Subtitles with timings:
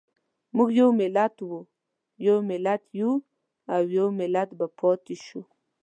[0.55, 1.59] موږ یو ملت وو،
[2.27, 3.11] یو ملت یو
[3.73, 5.41] او يو ملت به پاتې شو.